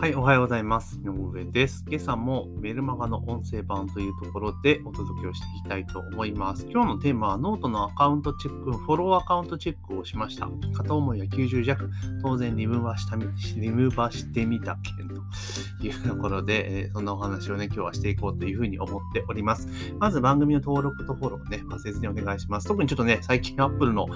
[0.00, 0.98] はい、おはようございます。
[1.04, 1.84] 井上です。
[1.86, 6.66] 今朝もメルマガの音声版というところでお届けをしていきたいと思います。
[6.70, 10.48] 今日のテーマはノートのアカウントチェック、フォローアカウントチェックをしました。
[10.72, 11.90] 片思いは90弱、
[12.22, 19.68] 当然リムーバーしたリムーバしてみた件というところで、えー、そんなお話をね、今日はしていこうというふうに思っております。
[19.98, 22.66] まず番組の登録とフォローね、忘れずにお願いします。
[22.66, 24.06] 特にちょっとね、最近 Apple の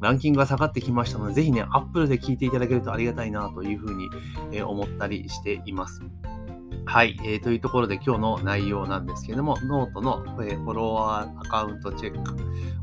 [0.00, 4.10] ランキングが下がってきましたので、ぜひね、Apple で聞いていただけるとありがたいなというふうに
[4.60, 6.02] 思ったりしています。
[6.84, 12.36] はい、えー、というところで今日の内容なんですけれども、ノートの、えー、フォロワーアカウントチェック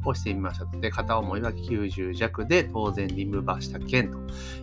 [0.09, 4.17] をしてみましたで、片思いは90弱で当然リムバした件と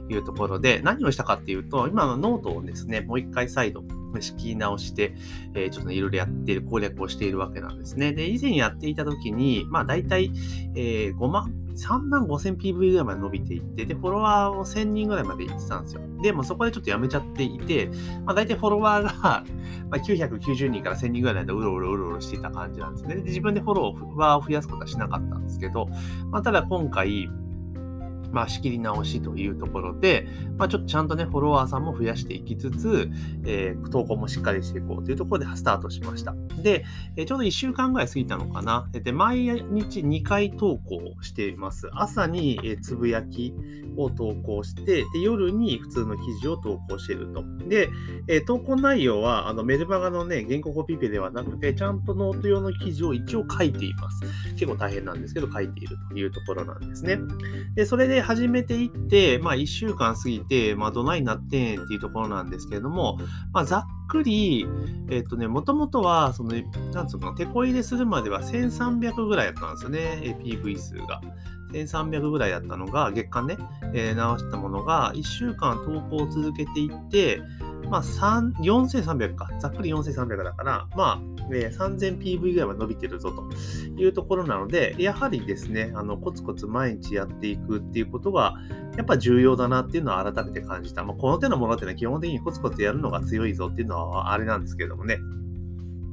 [0.08, 3.84] いうところで、何をしたかっていうと、今のノートをですね、もう一回再度
[4.22, 5.14] 仕切り直して、
[5.54, 8.12] えー、ちょっといろいろやっている、攻略をしているわけなんですね。
[8.12, 10.30] で、以前やっていた時に、まあ大体、
[10.74, 16.00] えー、5万3万5000 PV ぐらいまで伸びていって、で、フォロワーを1000人ぐらいまで行ってたんですよ。
[16.22, 17.90] で、もそこでちょっとやめちゃっていて、
[18.24, 19.12] まあ大体フォロワーが
[19.90, 23.16] まあ990人から1000人ぐらいの間うろうろうろうろしていた感じなんですね。
[23.16, 25.86] で、自分でフォロワーを増やすことはしなかったんですけど、
[26.30, 27.28] まあただ今回、
[28.32, 30.26] まあ、仕切り直しというところで、
[30.58, 33.10] まあ、ちょっとちゃんとね、フォロワーさんも増やしていきつつ、
[33.44, 36.34] えー、投稿もしっかりしていこうというところでスタートしました。
[36.62, 36.84] で、
[37.16, 38.88] えー、ちょうど1週間ぐらい過ぎたのかな。
[38.92, 41.88] で、毎日2回投稿しています。
[41.92, 43.54] 朝に、え、つぶやき
[43.96, 47.44] を投稿して、で、夜に普通の記事を投稿していると。
[47.68, 47.88] で、
[48.28, 54.20] え投稿内容は、あの、メルマガのね、原稿コピペではなくて、ちゃんとノート用の記事を一応書いています。
[54.54, 57.18] 結構大変なんですけど、書いているというところなんですね。
[57.74, 63.18] で、それでで始めていって、まあ、1週間過ぎて、まあ、どないなってんっていうところなんですけれども、
[63.52, 64.66] まあ、ざっくり、
[65.10, 66.54] えっ、とね、もともとは、その、
[66.94, 71.20] なんつうの、手こ入れするまでは1300ぐらいだったんですよね、PV 数が。
[71.72, 73.58] 1300ぐらいだったのが、月間ね、
[73.92, 77.42] えー、直したものが、1週間投稿を続けていって、
[77.90, 79.48] まあ、4300か。
[79.60, 81.20] ざっくり4300だから、まあ、
[81.52, 83.44] えー、3000PV ぐらいは伸びてるぞと
[84.00, 88.54] いうところなので、やはりですね、あの、コツコツ毎日やっていくっていうことが、
[88.96, 91.04] やっぱ重要だなっていうのは改めて感じた。
[91.04, 95.18] まあ、この手のものっていうのは基本的にコツコツやるのが強いぞっていうのはあれなんですけれどもね。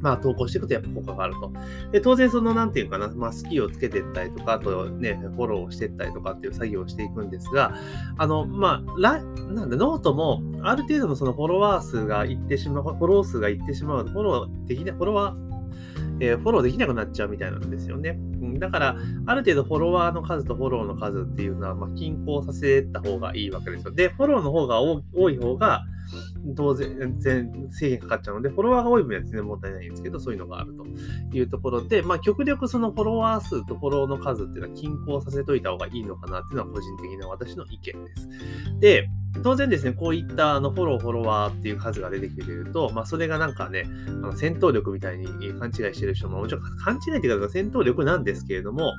[0.03, 1.51] まあ、投稿していくとやっぱ効果があると。
[1.93, 7.73] で、当然その、なんていうかな、まあ、スキをつけていったりとか、あとね、フォローしていったりとかっていう作業をしていくんですが、
[8.17, 15.37] あの、まあ、ラなんで、ノートも、ある程度のそのフォロワー数がいってしまう、フォロー数がいってしまうと、フォローできない、フォロワー、
[16.19, 18.19] えー、フォローできなくなっちゃうみたいなんですよね。
[18.43, 23.91] うん、だから、ある程度フォロワーの数とフォローの数っていうのは、ま、均衡させた方がいいわけですよ。
[23.91, 25.83] で、フォローの方が多い方が、
[26.55, 30.85] 当然、全制限かかっちゃうので、フォロワーが多い分は全然問題ないんですけど、そういうのがあると
[31.35, 38.29] いうところで、まあ、極力そのフォロワー数とフォローの数っていうのは均衡させといた方がいいのかなっていうのは個人的な私の意見です。
[38.79, 39.09] で、
[39.41, 48.93] 当然ですね、こういったあのフォロー、フォロワーっていう数が出てきてくると、まあ、それがなんかね、あの戦闘力みたいに勘違いしてる人も、もちろん勘違いっていうか、戦闘力なんですですけれども、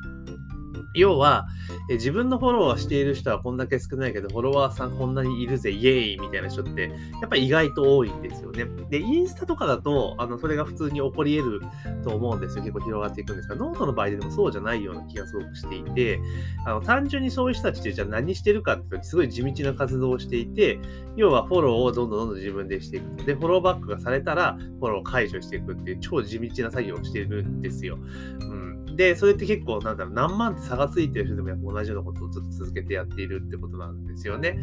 [0.94, 1.48] 要は、
[1.90, 8.66] え自分のフォローしている人はこんだけ少ないけど、フォロワーさんこんなにいるぜ、イエーイみたいな人って、やっぱ意外と多いんですよね。
[8.90, 11.62] で、インスタとかだと、あの、それが普通に起こり得る
[12.04, 12.62] と思うんですよ。
[12.62, 16.20] 結構広がっていくんですが、ノートの場合でもそうじゃないような気がすごくしていて、
[16.64, 20.78] あの、単純にそういう人たちってじゃあ何してるかっていうと、すごい地道な活動をしていて、
[21.16, 23.24] 要はフォローをどんどんどんどん自分でしていく。
[23.24, 27.98] で、フォローバックがされたら、フォローを解除していくっていう超地道な作業をしているんですよ。
[28.40, 34.58] うんで、それって結構、なんだろう、何万って差がついてる人でもやっぱ同じようなことをずっと続けてやっているってことなんですよね。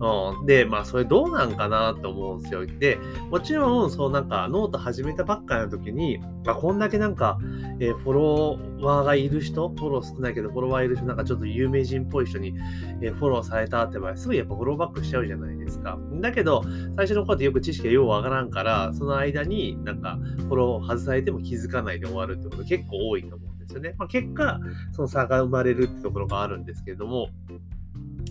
[0.00, 2.66] うん、で、まあ、それどうなんかなと思うんですよ。
[2.66, 2.98] で、
[3.30, 7.38] もちろん、そうなんか、ノート始めたばっかりの時に、まあ、こんだけなんか、
[7.80, 12.54] えー、フォロワーがいる人、フォロー少ないけど、フォロワーいる人、なんかちょっと有名人っぽい人に、
[13.00, 15.98] えー、フォローされたって場合、すぐやっぱフォローバックしちゃうじゃないですか。
[16.20, 16.62] だけど、
[16.96, 23.47] 最初の頃ってよく知識がようわからんから、その間になんか、フォロー外されても気づかないで終わるってこと結構多いと思う。
[23.68, 23.94] ですよね。
[23.98, 24.60] まあ、結果、
[24.92, 27.28] その差が生まれるってところがあるんですけれども、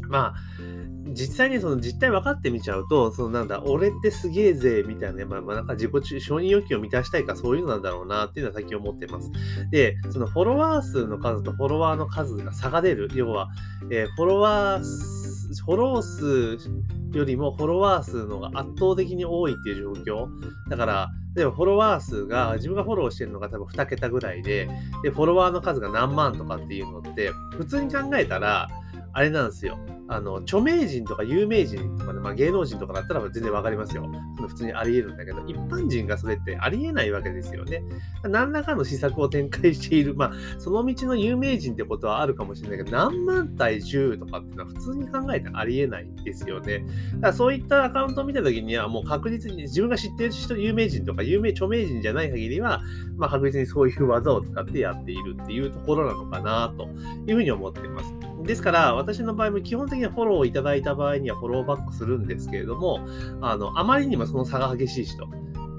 [0.10, 0.36] まあ、
[1.14, 9.32] 実際にその実態分かってみちゃうと、そのなんだ、俺ってすげえぜ、みたいなね、まあ、なんか自己承認欲求を満たしたいか、そういうのなんだろうな、っていうのは最近思ってます。
[9.72, 13.10] で、そのフォロワー数の数とフォロワーの数が差が出る。
[13.14, 13.50] 要は、
[13.92, 14.84] えー、フォロワー、
[15.66, 16.58] フォロー数
[17.18, 20.30] よりもフォロワー数の方が圧倒的に多いっていう状況。
[20.70, 24.68] だから、例えばフォロワー数が、自分がフォローしてるのが多分2桁ぐらいで、
[25.04, 28.68] で、フォロワーの数が何万とかっていうのって、普通に考えたら、
[29.14, 29.78] あれなんですよ。
[30.10, 34.10] あの、著名人とか有名人とかね、まあ、芸能人とかだったら全然わかりますよ。
[34.38, 37.84] その普通にあり得るんだけど、一般人がそれってありえないわけですよね。
[38.24, 46.80] 何らかの施策を展開している、まあ、その道の有名人ってことはあるかもしれないけど、何万対10とかっていうのは普通に考えてありえないですよね。
[47.16, 52.82] だからそういったアカウントを見たときには、もう確実に自分が知ってる人、有名人とか有名、著名人じゃない限りは、
[53.18, 56.88] まあ、確実にそういう技を使ってやっているっていうところなのかなと
[57.30, 58.14] いうふうに思っています。
[58.48, 63.06] ですから、私の場合も基本的にはフォローをいただいた場合にはフォローバックするんですけれども、
[63.42, 65.28] あの、あまりにもその差が激しい人。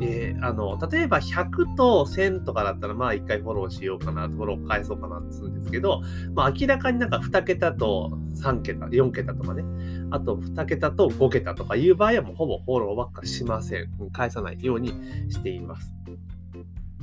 [0.00, 6.02] えー、あの、例えば100と1000とかだったら、まあ1回フォローしようかな、フォロー返そうかなってするんですけど、
[6.34, 9.64] まあ明らかになんか2桁と3桁、4桁とかね、
[10.10, 13.88] あと2桁と5桁とかいう場合はもうほぼフォローばっかしません。
[14.12, 14.90] 返さないように
[15.30, 15.92] しています。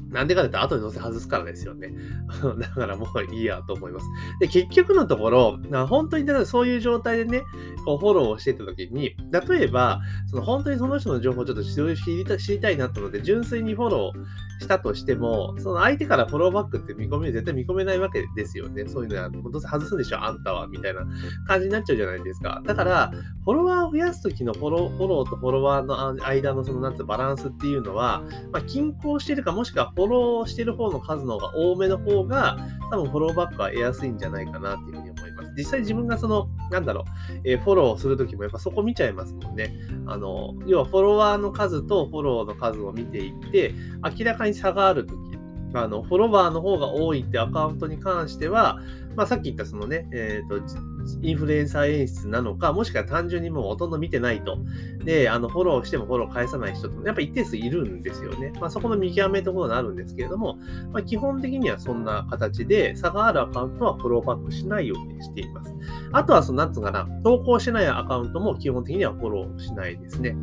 [0.10, 1.94] なんでかって言ったら、後でどうせ外すからですよね。
[2.60, 4.06] だからもういいやと思います。
[4.40, 7.44] で、結局のところ、本当にだからそういう状態でね、
[7.86, 18.88] こうフォローをしてた時に、例えば、その本当にその人の情報をちょっと知りたいなと思って、純粋にフォローしたとしても、その相手からフォローバックって見込み、絶対見込めないわけですよね。
[18.88, 21.02] そういうのは、どうせ外すんでしょ、あんたは、みたいな
[21.48, 22.62] 感じになっちゃうじゃないですか。
[22.66, 23.12] だから、
[23.44, 32.58] フォロワーを増やす時のフォロフォローとフォロワーの間のその、なんてバランスっていうのは、まあ、均衡してるか、もしくはフォローしてる方の数の方が多めの方が、
[32.92, 35.54] 多分フォローバックは得やすいんじゃないかなっていうふうに思います。
[35.58, 39.74] 実際自分がその、なんだろう、えー、フォローするときもやっぱそこ見ちゃいますもんね。
[40.08, 43.74] あの、要はフォロワーの数とフォローの数を見ていって、
[44.18, 45.18] 明らかにに差があるとき、
[45.74, 48.80] あの、フォロワーの方が多いってアカウントに関しては、
[49.16, 50.62] まあ、さっき言ったそのね、えっ、ー、と、
[51.22, 54.58] インフルエンサー演出なのか、もしくは単純にもうほとんど見てないと。
[55.04, 58.52] で、あの、フォローしてもフォロー返さない人と、やっぱ一定数いるんですよね。
[58.60, 60.58] まあ、そこの見極めところになるんですけれども、
[60.92, 65.74] まあ、基本的にはそんな形で、差があるアカウントはフォローバックしないようにしています。
[66.12, 70.36] あとは、その、なんつうかな、投稿してないアカウントも基本的にはフォローしないですね。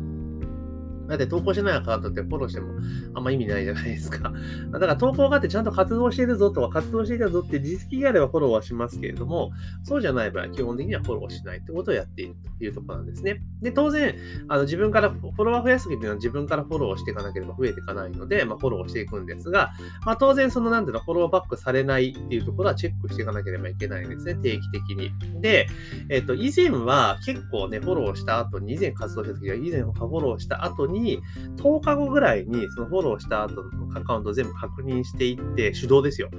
[1.07, 2.73] だって投稿してないアカウントってフォローしても
[3.13, 4.31] あんま意味ないじゃないですか。
[4.71, 9.51] だから投稿があってちゃんと活動してるぞとか活動していたぞって実績があればフォローはしますけれども、
[9.83, 13.41] そうじゃない場合は基本的にはフォローしないってことをやっているというところなんですね。
[13.61, 14.15] で、当然、
[14.47, 19.71] あの自分からフォロワー増やす時っていうのは自分からフォローしていかなければ増えていかないので、まあ、フォローしていくんですが、
[20.05, 25.11] まあ、当然そのなんていうの、フォローバックされないっていうところはチェックしていかなければいけないんですね、定期的に。
[25.41, 25.67] で、
[26.09, 31.19] えっ、と、以前は結構ね、フォローした後に、以前活動した時は以前フォローした後に、に
[31.57, 36.29] 10日後ぐらいにそのフォローした後のアカウントを全部確認していって、手動ですよ。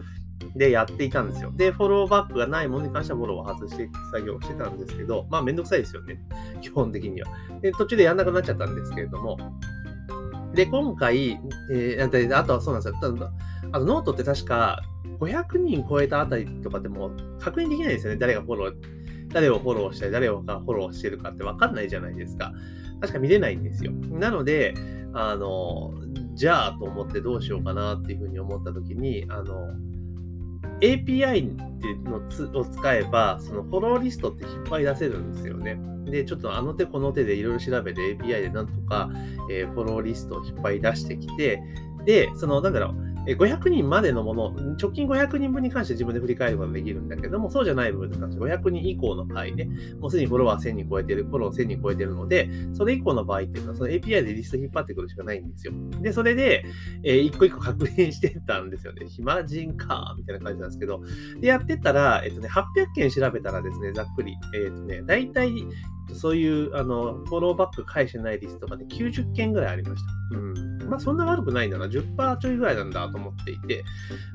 [0.57, 1.53] で、やっていたんですよ。
[1.55, 6.21] で、フォローバックがないものに関してはフォローを外して作業をしてたんですけど、まあめんどくさいですよね。
[6.63, 7.29] 基本的には。
[7.61, 9.37] で、途中でやんなくなっちゃったんですけれども。
[10.55, 11.41] で、今回、
[11.73, 12.97] えー、あとはそうなんですよ。
[13.73, 14.83] あとノートって確か
[15.19, 17.11] 500人超えたあたりとかでも
[17.41, 18.19] 確認できないですよね。
[18.19, 18.75] 誰がフォロー、
[19.35, 22.53] 誰をフォローしたり、誰がフォローしてるかってわかんないじゃないですか。
[23.01, 23.91] 確か見れないんですよ。
[23.93, 24.75] なので、
[25.13, 25.93] あの、
[26.35, 29.75] じゃあと思ってどうしようかなっていうふうに思ったときに、あの、
[30.81, 32.17] API っていうの
[32.61, 35.79] を使えば、そのフォローリストって引っ張り出せるんですよね。
[36.05, 39.11] で、ちょっとあの手この手でいろいろ調べて API でなんとか、
[39.51, 41.61] えー、フォローリストを引っ張り出してきて、
[42.05, 44.51] で、その、なんだろう、500人までのもの、
[44.81, 49.69] 直近500人分に関して自分で振り返ることができるんだけども、そうじゃない部分に関して500人以降の場合ね、
[49.99, 55.73] もうすでにフォロワー1000人超えてる、フォロー1000人超えてるので、それ以降の場合っていうのは、その API でリスト引っ張ってくるしかないんですよ。
[56.03, 56.65] で、それで、
[57.03, 59.07] えー、一個一個確認してたんですよね。
[59.09, 61.01] 暇人か、みたいな感じなんですけど、
[61.41, 65.51] で、やってたら、えっとね、800件調べたらですね、ざっくり、えっとね、大体、
[66.13, 70.37] そういう、あの、フォローバック返してないリストがね、90件ぐらいありました。
[70.37, 70.89] うん。
[70.89, 71.87] まあ、そんな悪くないんだな。
[71.87, 73.85] 10%ちょいぐらいなんだと思っていて、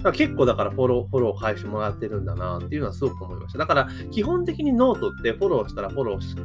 [0.03, 3.59] まあ、結構だからフォロー、フォロー返してもらってるんだなっていうのはすごく思いました。
[3.59, 6.35] だから、基本的にノートってフォローしたらフォローし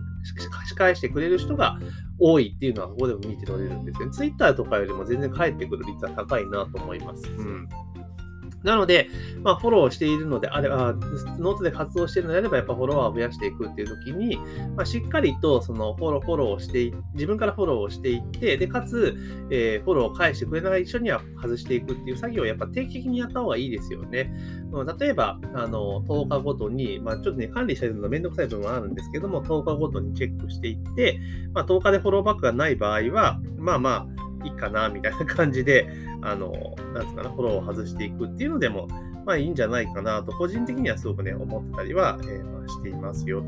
[0.75, 1.79] 返してくれる人が
[2.19, 7.31] 多いっていうのはここでも見て取れるんですけど、Twitter とかよりも全然返ってくる率は高いなと思います。
[7.31, 7.69] うん。
[8.65, 9.09] なので、
[9.43, 10.95] まあ、フォローしているのであれば、
[11.39, 14.39] ノートで活動しているのであれば、やっぱフォロワーを増やしていくっていう時に、
[14.75, 19.17] まあ、しっかりとそのフォロー、フォローをして、自分からフォローをしていって、で、かつ、
[19.51, 24.33] えー、フォローを返してくれない一緒には外していくっていう作業をやっぱ定期的にやった方がいいですよね。
[24.99, 31.21] 例えば、あの、10日ごとに、まあ、ちょっとね、管理したりするのめんどくさい部分はあるんですけども、10日ごとにチェックしていって、
[31.53, 35.89] まあ、10日でフォローバックがない場合は、まあまあ、いいかな、みたいな感じで、
[36.23, 36.53] あの、
[36.95, 38.89] なんつうかな、フォローを外していくっていうのでも、
[39.25, 43.43] まあいいんじゃないかなと、個人的にはすごくね、思ってたりは、えー、まあ、していますよ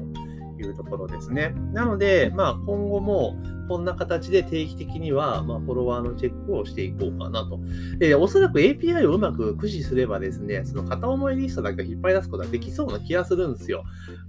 [0.56, 1.54] というところですね。
[1.72, 3.36] なので、まあ今後も、
[3.68, 7.58] こんな形で定期的には、まあ、フォロワーのチェックをしていこうかなと。
[7.98, 13.84] で、おそらく API をうまく駆使すればですね、その片思いリストだけを引っ張り出すことができそうな気がするんですよ。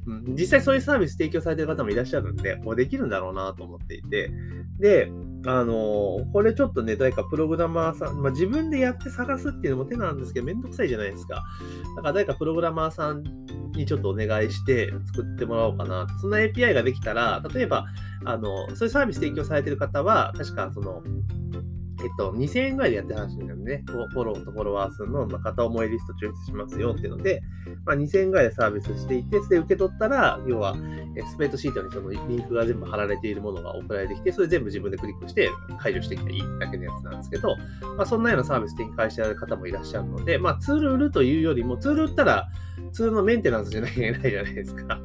[0.05, 4.31] うん、実際そういうサービス提供されてる方もいらっしゃるんで、こうできるんだろうなと思っていて。
[4.79, 5.11] で、
[5.45, 11.43] あの、これちょっとね、誰かプログラマーさん、まあ、自分でやって探すっていうのも手なんですけど、めんどくさいじゃないですか。
[11.95, 13.23] だから誰かプログラマーさん
[13.73, 16.07] にちょっとお願いして作ってもらおうかな。
[16.19, 17.85] そんな API ができたら、例えば、
[18.25, 21.03] あの、そういうサービス提供されてる方は、確かその、
[22.03, 23.83] えっと、2000円ぐらいでやってる話なんだよね。
[23.87, 27.41] フォローとフォロワー数の、片思いリスト抽出しますよっていうので、
[27.85, 35.49] まあ、2000円ぐらいでサービスしていて、それで受け取ったら、要は、スプレッドシートにそのリンクが全部貼られているものが送られてきて、それ全部自分でクリックして
[35.79, 37.55] 解除してきたいいだけのやつなんですけど、
[37.97, 42.49] まあ、そんなようなサービス展開してられる方もいらっしゃるので、まあ、ツール売るというよりも、ツール売ったら、
[42.91, 44.99] ツールのメンテナンスじゃなきゃいけないじゃないですか。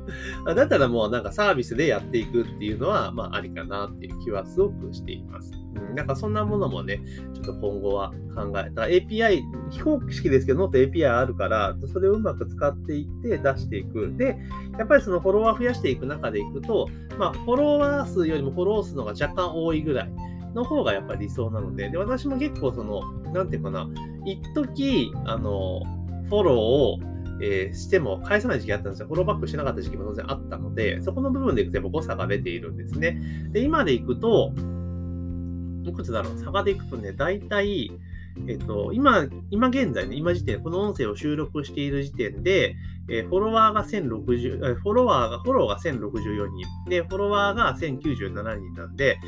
[0.54, 5.52] だったらもうなんかサービスでやっていくっていうのは、まあありかなっていう気はすごくしています。
[5.88, 7.00] うん、なんかそんなものもね、
[7.34, 8.82] ちょっと今後は考えた。
[8.82, 14.12] API、非公式ですけど、もっと API あるから、それをうまく使っていって出していく。
[14.16, 14.38] で、
[14.78, 20.12] やっぱりそのフォロワー増やしていく中でいくと、まあフォロワー数よりもフォロー数の方が若干多いぐらい。
[20.54, 23.00] の方がやっぱり理想なので、で、私も結構その、
[23.32, 23.88] なんていうかな、
[24.24, 25.82] 一時あの、
[26.28, 26.98] フォローを
[27.40, 29.06] えー、しても返さない時期あったんですよ。
[29.06, 33.20] フォローバックしなかった時期も当然あったので、そこの部分でいくとやっぱ誤差が出ているんですね。
[33.50, 34.52] で、今でいくと、
[35.84, 37.92] いくつだろう差がでいくとね、大体、
[38.48, 42.76] えっと、今、今現在ね、今時点、この音声を収録している時点で、
[43.08, 49.18] えー、フォロワーが1060、フォロワーが、フォローが1064人、で、フォロワーが1097人なんで、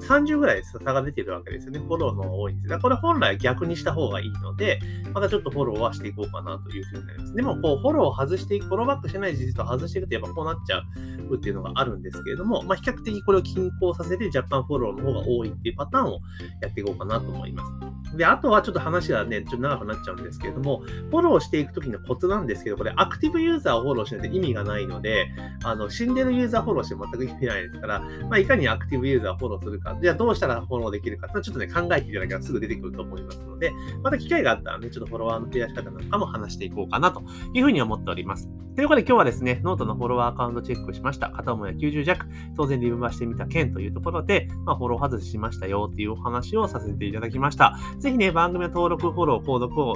[0.00, 1.80] 30ぐらい差が出てるわけですよね。
[1.80, 2.68] フォローの多いんです。
[2.68, 4.80] だからこれ本来逆にした方がいいので、
[5.12, 7.34] またちょっとフォローはしていこうかなというふうになります。
[7.34, 10.82] でも、こう、フォローを外していく、フォローバックしてない事実を外していくと、やっぱこうなっちゃ
[11.30, 16.20] うっていうのがあるんですけれども、まあ、比較的これを均衡させて若干フォローの方が多いっていうパターンを
[16.62, 18.16] やっていこうかなと思います。
[18.16, 20.80] で、あとはちょっと話がね、ちょっと長くなっちゃうんですけれども、
[21.10, 25.28] フォローしていくときのコツなんですけど、これアクティブユーザーをフォローしないと意味がないので、
[25.64, 37.22] あの、死んでるユーザーフォローしても全く意味ないですから、まあ、いかにアクティブユーザーをフォローするか、じゃあどうしたらフォローできるか、ちょっとね、考えていただければすぐ出てくると思いますので、また機会があったらね、ちょっとフォロワーの増やし方なんかも話していこうかなと
[37.54, 38.48] いうふうに思っております。
[38.78, 41.30] ということで今日はですね、ノートのフォロワーアカウントチェックしました。
[41.30, 47.76] 片思いは90弱、当然リムバしてみた件というところで、まあ、フォロー外ししましたよっていうお話をさせていただきました。
[47.98, 49.90] ぜひね、番組の登録、フォロー、購読を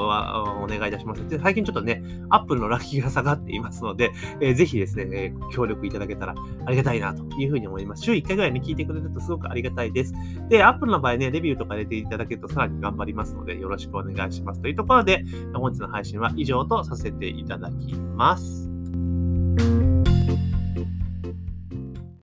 [0.64, 1.28] お願いいたします。
[1.28, 4.10] で最近ちょっとね、アップルのランキングが下がっていますので、
[4.40, 6.34] えー、ぜひですね、えー、協力いただけたら
[6.66, 8.02] ありがたいなというふうに思います。
[8.02, 10.14] 週1回ぐらいね、聞いてくれるとすごくありがたいです。
[10.48, 14.60] で、Apple の場合ね、レビューとか入れていただけるとさらに頑張りますので、よろしくお願いします。
[14.60, 15.24] というところで、
[15.54, 18.70] 本日の配信は以上とさせていただきます。